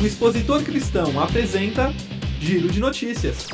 [0.00, 1.92] O Expositor Cristão apresenta
[2.40, 3.46] Giro de Notícias.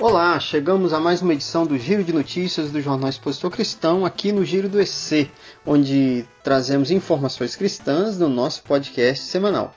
[0.00, 4.32] Olá, chegamos a mais uma edição do Giro de Notícias do Jornal Expositor Cristão, aqui
[4.32, 5.30] no Giro do EC,
[5.66, 9.74] onde trazemos informações cristãs no nosso podcast semanal.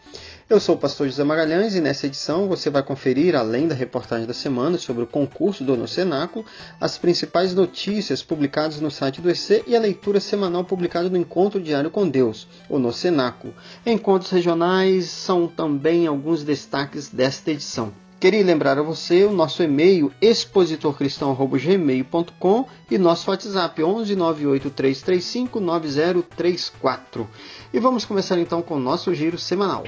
[0.54, 4.28] Eu sou o pastor José Magalhães e nessa edição você vai conferir, além da reportagem
[4.28, 6.46] da semana sobre o concurso do Nocenáculo,
[6.80, 11.60] as principais notícias publicadas no site do EC e a leitura semanal publicada no Encontro
[11.60, 13.52] Diário com Deus, o Nocenáculo.
[13.84, 17.92] Encontros regionais são também alguns destaques desta edição.
[18.24, 27.28] Queria lembrar a você o nosso e-mail expositorcristão.gmail.com e nosso WhatsApp 11 98335 9034.
[27.74, 29.84] E vamos começar então com o nosso giro semanal.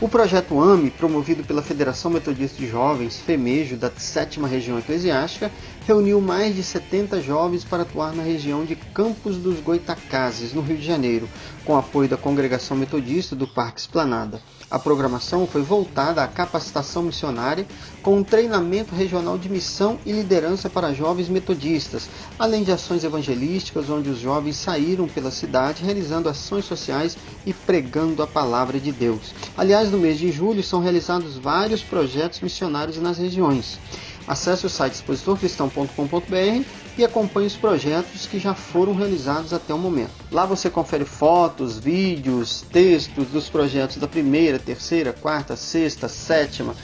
[0.00, 5.52] O projeto AME, promovido pela Federação Metodista de Jovens, FEMEJO, da 7 Região Eclesiástica,
[5.90, 10.76] reuniu mais de 70 jovens para atuar na região de Campos dos Goitacazes, no Rio
[10.76, 11.28] de Janeiro,
[11.64, 14.40] com apoio da Congregação Metodista do Parque Esplanada.
[14.70, 17.66] A programação foi voltada à capacitação missionária,
[18.04, 23.90] com um treinamento regional de missão e liderança para jovens metodistas, além de ações evangelísticas,
[23.90, 29.34] onde os jovens saíram pela cidade realizando ações sociais e pregando a palavra de Deus.
[29.56, 33.76] Aliás, no mês de julho são realizados vários projetos missionários nas regiões.
[34.26, 36.64] Acesse o site expositorcristão.com.br
[36.96, 40.12] e acompanhe os projetos que já foram realizados até o momento.
[40.30, 46.74] Lá você confere fotos, vídeos, textos dos projetos da primeira, terceira, quarta, sexta, sétima,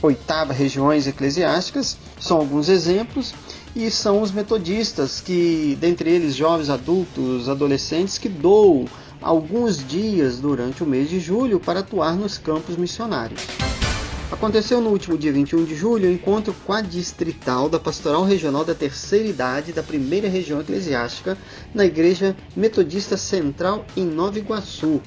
[0.00, 1.96] oitava regiões eclesiásticas.
[2.20, 3.34] São alguns exemplos
[3.74, 8.86] e são os metodistas que, dentre eles jovens, adultos, adolescentes, que doam
[9.20, 13.40] alguns dias durante o mês de julho para atuar nos campos missionários.
[14.34, 19.28] Aconteceu no último dia 21 de julho o encontro quadristrital da Pastoral Regional da Terceira
[19.28, 21.38] Idade da Primeira Região Eclesiástica
[21.72, 25.00] na Igreja Metodista Central em Nova Iguaçu.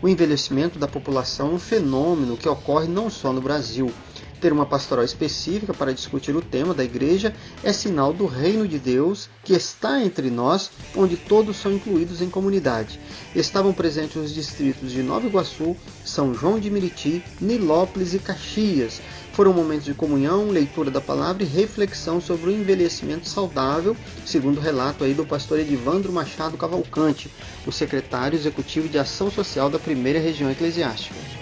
[0.00, 3.92] O envelhecimento da população é um fenômeno que ocorre não só no Brasil,
[4.40, 8.78] ter uma pastoral específica para discutir o tema da igreja é sinal do reino de
[8.78, 12.98] Deus que está entre nós, onde todos são incluídos em comunidade.
[13.34, 19.00] Estavam presentes os distritos de Nova Iguaçu, São João de Meriti, Nilópolis e Caxias.
[19.32, 23.96] Foram momentos de comunhão, leitura da palavra e reflexão sobre o envelhecimento saudável,
[24.26, 27.30] segundo o relato aí do pastor Edivandro Machado Cavalcante,
[27.66, 31.39] o secretário executivo de Ação Social da primeira região eclesiástica.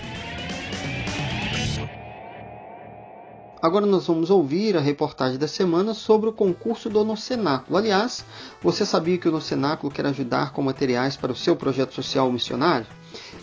[3.61, 7.77] Agora nós vamos ouvir a reportagem da semana sobre o concurso do Nocenáculo.
[7.77, 8.25] Aliás,
[8.63, 12.87] você sabia que o Nocenáculo quer ajudar com materiais para o seu projeto social missionário?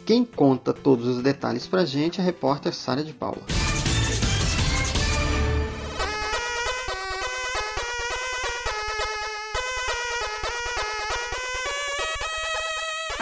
[0.05, 3.74] Quem conta todos os detalhes para a gente é a repórter Sara de Paula.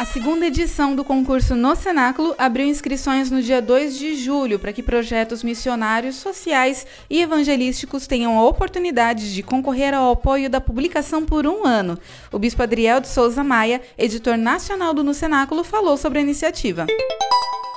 [0.03, 4.73] A segunda edição do concurso No Cenáculo abriu inscrições no dia 2 de julho para
[4.73, 11.25] que projetos missionários, sociais e evangelísticos tenham a oportunidade de concorrer ao apoio da publicação
[11.25, 11.97] por um ano.
[12.33, 16.85] O bispo Adriel de Souza Maia, editor nacional do No Cenáculo, falou sobre a iniciativa.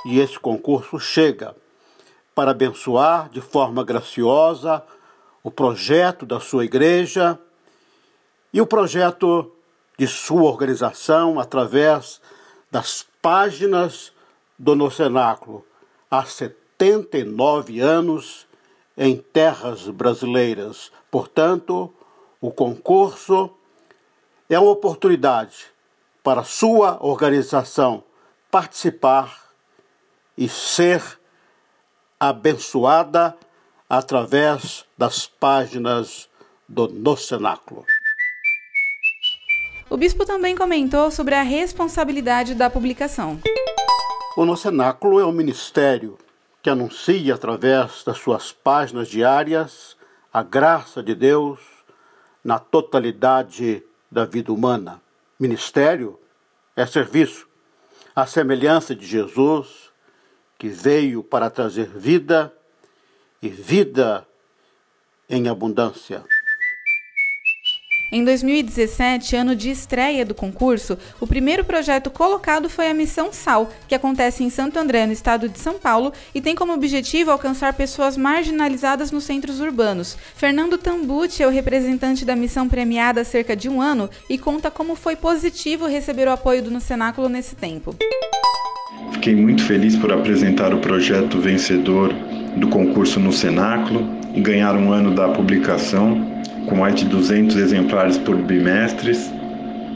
[0.05, 1.55] E esse concurso chega
[2.35, 4.83] para abençoar de forma graciosa
[5.41, 7.39] o projeto da sua igreja
[8.51, 9.53] e o projeto
[9.97, 12.21] de sua organização através
[12.71, 14.13] das páginas
[14.57, 15.65] do Nocenáculo
[16.09, 18.47] há 79 anos
[18.97, 20.91] em terras brasileiras.
[21.09, 21.93] Portanto,
[22.39, 23.49] o concurso
[24.49, 25.67] é uma oportunidade
[26.23, 28.03] para sua organização
[28.51, 29.47] participar
[30.37, 31.01] e ser
[32.19, 33.35] abençoada
[33.89, 36.29] através das páginas
[36.67, 37.85] do Nocenáculo.
[39.89, 43.39] O bispo também comentou sobre a responsabilidade da publicação.
[44.35, 46.17] O Nocenáculo é um ministério
[46.61, 49.95] que anuncia através das suas páginas diárias
[50.33, 51.61] a graça de Deus
[52.43, 53.81] na totalidade
[54.11, 55.01] da vida humana.
[55.39, 56.19] Ministério
[56.75, 57.47] é serviço,
[58.13, 59.89] a semelhança de Jesus,
[60.57, 62.53] que veio para trazer vida
[63.41, 64.27] e vida
[65.29, 66.25] em abundância.
[68.09, 73.69] Em 2017, ano de estreia do concurso, o primeiro projeto colocado foi a Missão Sal,
[73.85, 77.73] que acontece em Santo André, no estado de São Paulo, e tem como objetivo alcançar
[77.73, 80.17] pessoas marginalizadas nos centros urbanos.
[80.35, 84.71] Fernando Tambucci é o representante da missão premiada há cerca de um ano e conta
[84.71, 87.93] como foi positivo receber o apoio do Cenáculo nesse tempo.
[89.11, 92.13] Fiquei muito feliz por apresentar o projeto vencedor
[92.55, 96.36] do concurso no Cenáculo e ganhar um ano da publicação
[96.67, 99.31] com mais de 200 exemplares por bimestres.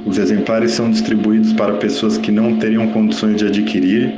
[0.05, 4.13] Os exemplares são distribuídos para pessoas que não teriam condições de adquirir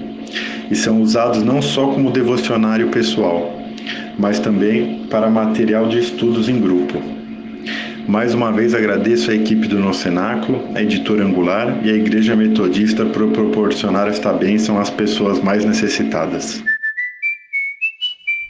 [0.71, 3.59] e são usados não só como devocionário pessoal,
[4.17, 7.01] mas também para material de estudos em grupo.
[8.07, 13.06] Mais uma vez agradeço a equipe do Nocenáculo, a editora Angular e a Igreja Metodista
[13.06, 16.63] por proporcionar esta bênção às pessoas mais necessitadas.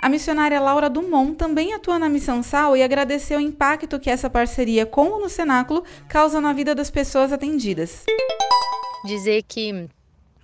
[0.03, 4.29] A missionária Laura Dumont também atua na Missão Sal e agradeceu o impacto que essa
[4.29, 8.03] parceria com o Cenáculo causa na vida das pessoas atendidas.
[9.05, 9.87] Dizer que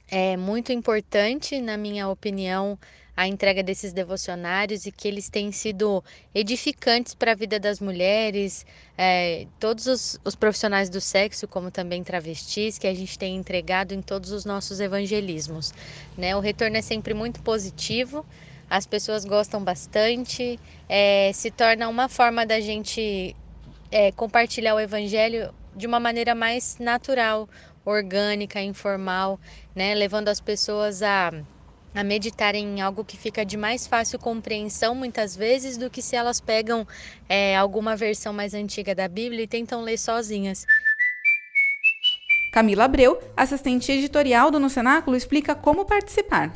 [0.09, 2.79] é muito importante, na minha opinião,
[3.17, 6.01] a entrega desses devocionários e que eles têm sido
[6.33, 8.65] edificantes para a vida das mulheres,
[8.97, 13.93] é, todos os, os, profissionais do sexo, como também travestis, que a gente tem entregado
[13.93, 15.73] em todos os nossos evangelismos.
[16.17, 16.33] Né?
[16.33, 18.25] O retorno é sempre muito positivo
[18.69, 23.35] as pessoas gostam bastante, é, se torna uma forma da gente
[23.91, 27.49] é, compartilhar o evangelho de uma maneira mais natural,
[27.83, 29.39] orgânica, informal,
[29.75, 29.95] né?
[29.95, 31.31] levando as pessoas a,
[31.95, 36.15] a meditarem em algo que fica de mais fácil compreensão muitas vezes do que se
[36.15, 36.87] elas pegam
[37.27, 40.65] é, alguma versão mais antiga da Bíblia e tentam ler sozinhas.
[42.51, 46.51] Camila Abreu, assistente editorial do No Cenáculo, explica como participar.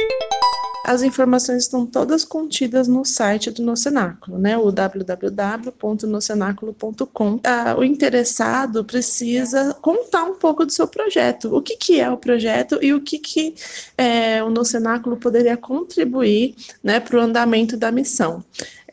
[0.83, 4.57] As informações estão todas contidas no site do Nocenáculo, né?
[4.57, 7.39] O www.nocenáculo.com.
[7.41, 11.55] Ah, o interessado precisa contar um pouco do seu projeto.
[11.55, 13.55] O que, que é o projeto e o que, que
[13.97, 16.53] é, o Nocenáculo poderia contribuir
[16.83, 18.43] né, para o andamento da missão.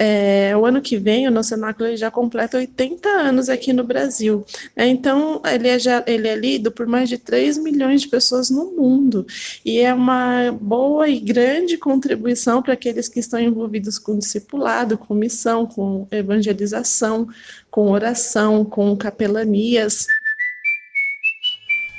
[0.03, 4.47] É, o ano que vem, o Nocenáculo já completa 80 anos aqui no Brasil.
[4.75, 8.49] É, então, ele é, já, ele é lido por mais de 3 milhões de pessoas
[8.49, 9.27] no mundo.
[9.63, 15.15] E é uma boa e grande contribuição para aqueles que estão envolvidos com discipulado, com
[15.15, 17.27] missão, com evangelização,
[17.71, 20.07] com oração, com capelanias.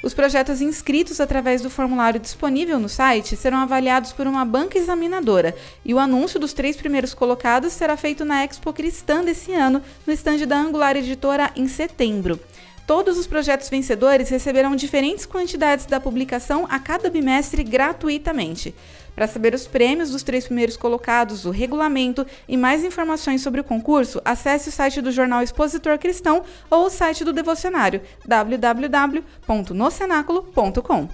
[0.04, 5.56] Os projetos inscritos através do formulário disponível no site serão avaliados por uma banca examinadora
[5.86, 10.12] e o anúncio dos três primeiros colocados será feito na Expo Cristã desse ano, no
[10.12, 12.40] estande da Angular Editora, em setembro.
[12.88, 18.74] Todos os projetos vencedores receberão diferentes quantidades da publicação a cada bimestre gratuitamente.
[19.16, 23.64] Para saber os prêmios dos três primeiros colocados, o regulamento e mais informações sobre o
[23.64, 31.10] concurso, acesse o site do jornal Expositor Cristão ou o site do Devocionário www.nocenáculo.com.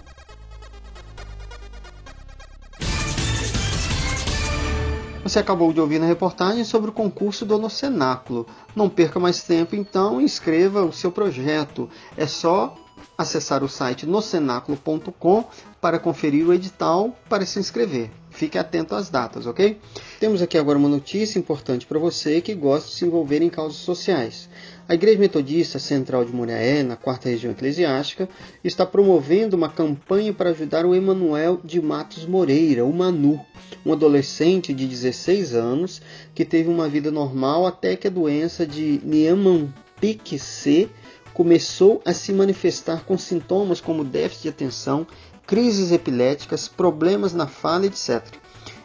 [5.27, 8.47] Você acabou de ouvir na reportagem sobre o concurso do Nocenáculo.
[8.73, 11.89] Não perca mais tempo, então inscreva o seu projeto.
[12.15, 12.73] É só
[13.17, 15.45] acessar o site nocenáculo.com
[15.81, 18.11] para conferir o edital para se inscrever.
[18.29, 19.79] Fique atento às datas, ok?
[20.19, 23.77] Temos aqui agora uma notícia importante para você que gosta de se envolver em causas
[23.77, 24.47] sociais.
[24.87, 28.29] A Igreja Metodista Central de Muriaé, na quarta região eclesiástica,
[28.63, 33.43] está promovendo uma campanha para ajudar o Emanuel de Matos Moreira, o Manu,
[33.83, 36.01] um adolescente de 16 anos
[36.35, 40.89] que teve uma vida normal até que a doença de Niemann-Pick C
[41.37, 45.05] começou a se manifestar com sintomas como déficit de atenção,
[45.45, 48.25] crises epiléticas, problemas na fala, etc.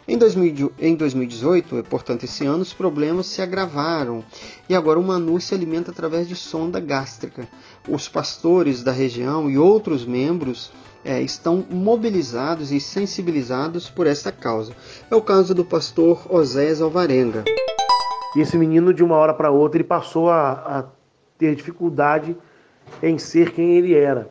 [0.07, 4.23] Em, 2018, portanto esse ano, os problemas se agravaram
[4.69, 7.47] e agora o Manu se alimenta através de sonda gástrica.
[7.89, 10.71] Os pastores da região e outros membros
[11.03, 14.75] é, estão mobilizados e sensibilizados por esta causa.
[15.09, 17.45] É o caso do pastor Osés Alvarenga.
[18.35, 21.02] E esse menino, de uma hora para outra, ele passou a, a
[21.43, 22.37] ter dificuldade
[23.01, 24.29] em ser quem ele era,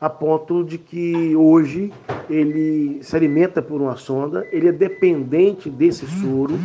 [0.00, 1.92] a ponto de que hoje
[2.30, 6.58] ele se alimenta por uma sonda, ele é dependente desse soro.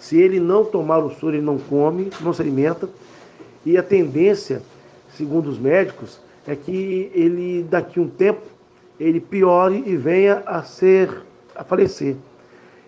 [0.00, 2.88] Se ele não tomar o soro, ele não come, não se alimenta.
[3.64, 4.60] E a tendência,
[5.12, 8.42] segundo os médicos, é que ele daqui a um tempo
[8.98, 11.22] ele piore e venha a ser
[11.54, 12.16] a falecer.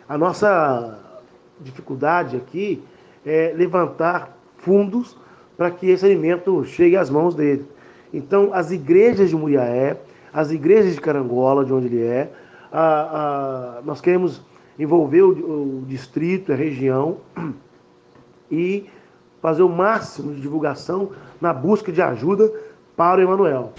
[0.08, 0.98] A nossa
[1.60, 2.82] dificuldade aqui
[3.24, 5.16] é levantar fundos
[5.62, 7.64] para que esse alimento chegue às mãos dele.
[8.12, 9.96] Então, as igrejas de Muriaé,
[10.34, 12.32] as igrejas de Carangola, de onde ele é,
[12.72, 14.42] a, a, nós queremos
[14.76, 17.18] envolver o, o distrito, a região
[18.50, 18.86] e
[19.40, 22.52] fazer o máximo de divulgação na busca de ajuda
[22.96, 23.72] para o Emanuel.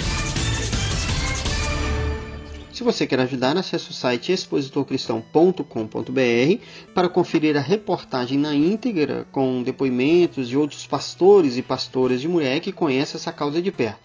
[2.74, 9.62] Se você quer ajudar, acesse o site expositorcristão.com.br para conferir a reportagem na íntegra com
[9.62, 14.00] depoimentos de outros pastores e pastoras de mulher que conhecem essa causa de perto.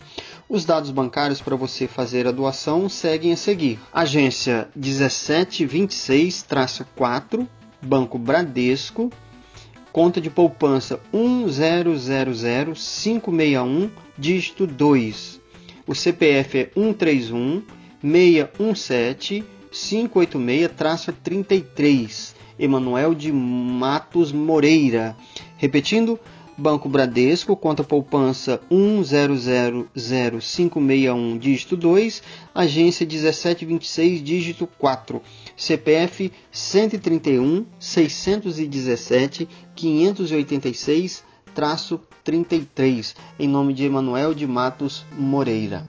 [0.47, 3.79] Os dados bancários para você fazer a doação seguem a seguir.
[3.91, 7.49] Agência 1726-4,
[7.81, 9.11] Banco Bradesco,
[9.91, 15.41] conta de poupança 1000561, dígito 2.
[15.87, 25.17] O CPF é 131 617 586-33, Emanuel de Matos Moreira.
[25.57, 26.21] Repetindo,
[26.57, 35.23] Banco Bradesco, conta poupança 1000561, dígito 2, agência 1726, dígito 4,
[35.57, 41.23] CPF 131 617 586
[42.25, 45.89] 33, em nome de Emanuel de Matos Moreira.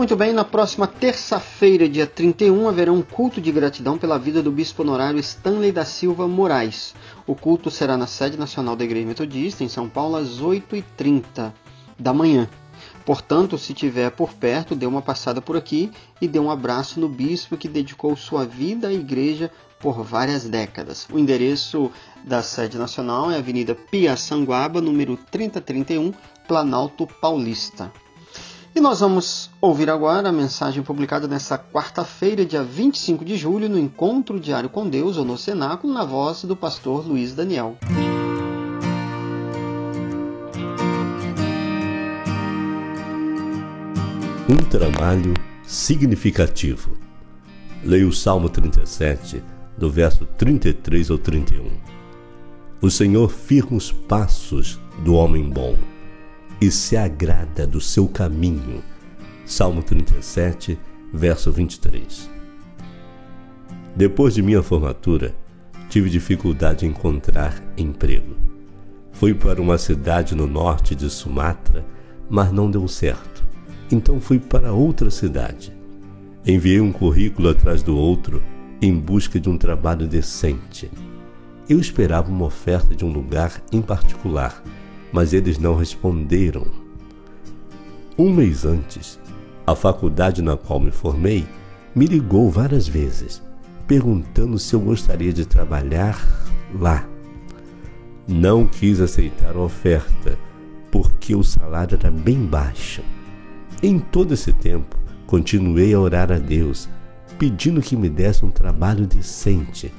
[0.00, 4.50] Muito bem, na próxima terça-feira, dia 31, haverá um culto de gratidão pela vida do
[4.50, 6.94] bispo honorário Stanley da Silva Moraes.
[7.26, 11.52] O culto será na sede nacional da Igreja Metodista, em São Paulo, às 8h30
[11.98, 12.48] da manhã.
[13.04, 17.06] Portanto, se tiver por perto, dê uma passada por aqui e dê um abraço no
[17.06, 21.06] bispo que dedicou sua vida à igreja por várias décadas.
[21.12, 21.92] O endereço
[22.24, 26.14] da sede nacional é Avenida Pia Sanguaba, número 3031,
[26.48, 27.92] Planalto Paulista.
[28.72, 33.76] E nós vamos ouvir agora a mensagem publicada nesta quarta-feira, dia 25 de julho, no
[33.76, 37.76] Encontro Diário com Deus, ou no Cenáculo, na voz do pastor Luiz Daniel.
[44.48, 45.34] Um trabalho
[45.66, 46.96] significativo.
[47.82, 49.42] Leia o Salmo 37,
[49.76, 51.68] do verso 33 ao 31.
[52.80, 55.76] O Senhor firma os passos do homem bom
[56.60, 58.82] e se agrada do seu caminho.
[59.46, 60.78] Salmo 37,
[61.12, 62.30] verso 23.
[63.96, 65.34] Depois de minha formatura,
[65.88, 68.36] tive dificuldade em encontrar emprego.
[69.12, 71.84] Fui para uma cidade no norte de Sumatra,
[72.28, 73.44] mas não deu certo.
[73.90, 75.72] Então fui para outra cidade.
[76.46, 78.42] Enviei um currículo atrás do outro
[78.80, 80.90] em busca de um trabalho decente.
[81.68, 84.62] Eu esperava uma oferta de um lugar em particular
[85.12, 86.66] mas eles não responderam.
[88.18, 89.18] Um mês antes,
[89.66, 91.46] a faculdade na qual me formei
[91.94, 93.42] me ligou várias vezes,
[93.86, 96.20] perguntando se eu gostaria de trabalhar
[96.74, 97.08] lá.
[98.28, 100.38] Não quis aceitar a oferta,
[100.90, 103.02] porque o salário era bem baixo.
[103.82, 106.88] Em todo esse tempo, continuei a orar a Deus,
[107.38, 109.92] pedindo que me desse um trabalho decente,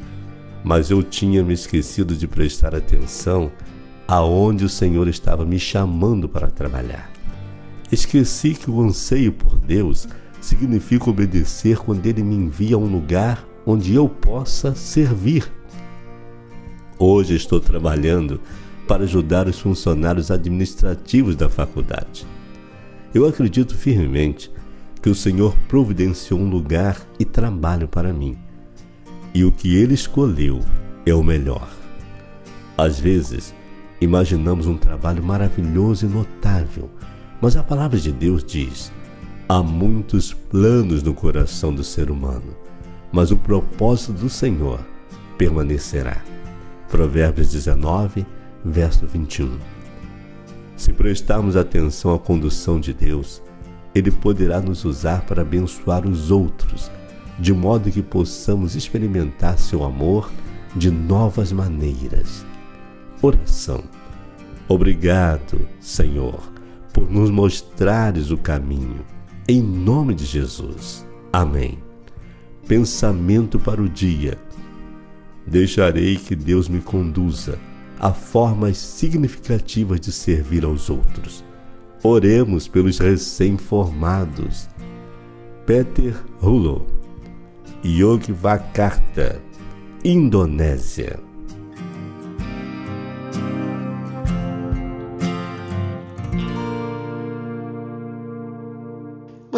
[0.63, 3.51] mas eu tinha me esquecido de prestar atenção
[4.11, 7.09] aonde o Senhor estava me chamando para trabalhar.
[7.89, 10.05] Esqueci que o anseio por Deus
[10.41, 15.49] significa obedecer quando Ele me envia a um lugar onde eu possa servir.
[16.99, 18.41] Hoje estou trabalhando
[18.85, 22.27] para ajudar os funcionários administrativos da faculdade.
[23.13, 24.51] Eu acredito firmemente
[25.01, 28.37] que o Senhor providenciou um lugar e trabalho para mim.
[29.33, 30.59] E o que Ele escolheu
[31.05, 31.69] é o melhor.
[32.77, 33.53] Às vezes,
[34.01, 36.89] Imaginamos um trabalho maravilhoso e notável,
[37.39, 38.91] mas a palavra de Deus diz:
[39.48, 42.55] há muitos planos no coração do ser humano,
[43.12, 44.79] mas o propósito do Senhor
[45.38, 46.17] permanecerá.
[46.89, 48.25] Provérbios 19,
[48.65, 49.60] verso 21.
[50.75, 53.39] Se prestarmos atenção à condução de Deus,
[53.93, 56.89] Ele poderá nos usar para abençoar os outros,
[57.38, 60.31] de modo que possamos experimentar seu amor
[60.75, 62.50] de novas maneiras.
[63.21, 63.83] Oração.
[64.67, 66.41] Obrigado, Senhor,
[66.91, 69.05] por nos mostrares o caminho.
[69.47, 71.05] Em nome de Jesus.
[71.31, 71.77] Amém.
[72.67, 74.39] Pensamento para o dia.
[75.45, 77.59] Deixarei que Deus me conduza
[77.99, 81.43] a formas significativas de servir aos outros.
[82.01, 84.67] Oremos pelos recém-formados.
[85.67, 86.87] Peter Hulo,
[87.85, 89.39] Yogyakarta,
[90.03, 91.30] Indonésia.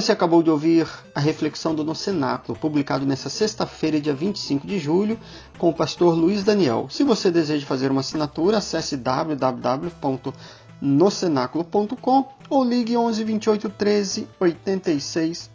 [0.04, 5.18] Você acabou de ouvir a reflexão do Nocenáculo, publicado nesta sexta-feira, dia 25 de julho,
[5.58, 6.88] com o pastor Luiz Daniel.
[6.90, 10.34] Se você deseja fazer uma assinatura, acesse www.nocenaculo.com
[10.82, 15.50] nocenáculo.com ou ligue 11 28 13 86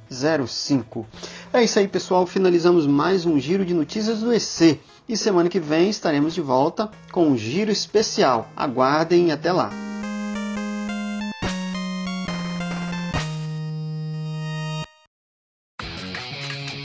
[0.46, 1.06] 05.
[1.52, 2.26] É isso aí, pessoal.
[2.26, 4.80] Finalizamos mais um giro de notícias do EC.
[5.06, 8.48] E semana que vem estaremos de volta com um giro especial.
[8.56, 9.88] Aguardem até lá.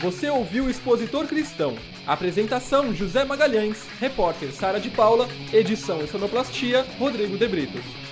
[0.03, 1.77] Você ouviu o Expositor Cristão.
[2.05, 8.02] Apresentação José Magalhães, repórter Sara de Paula, edição e sonoplastia Rodrigo de Britos.